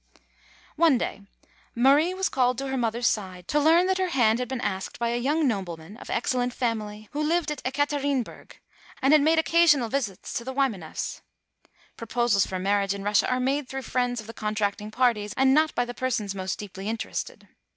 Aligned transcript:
One 0.77 0.97
day 0.97 1.21
Marie 1.75 2.15
was 2.15 2.27
called 2.27 2.57
to 2.57 2.69
her 2.69 2.75
mother's 2.75 3.05
side 3.05 3.47
to 3.49 3.59
learn 3.59 3.85
that 3.85 3.99
her 3.99 4.07
hand 4.07 4.39
had 4.39 4.47
been 4.47 4.59
asked 4.59 4.97
by 4.97 5.09
a 5.09 5.19
young 5.19 5.47
nobleman 5.47 5.95
of 5.97 6.09
excellent 6.09 6.55
family, 6.55 7.07
who 7.11 7.21
lived 7.21 7.51
at 7.51 7.61
Ekater 7.63 8.03
inburg, 8.03 8.59
and 8.99 9.13
had 9.13 9.21
made 9.21 9.37
occasional 9.37 9.89
visits 9.89 10.33
to 10.33 10.43
the 10.43 10.53
Wymaneffs. 10.55 11.21
Proposals 11.97 12.47
for 12.47 12.57
marriage 12.57 12.95
in 12.95 13.03
Russia 13.03 13.29
are 13.31 13.39
made 13.39 13.69
through 13.69 13.83
friends 13.83 14.19
of 14.19 14.25
the 14.25 14.33
contracting 14.33 14.89
parties, 14.89 15.35
and 15.37 15.53
not 15.53 15.75
by 15.75 15.85
the 15.85 15.93
persons 15.93 16.33
most 16.33 16.57
deeply 16.57 16.89
interested. 16.89 17.47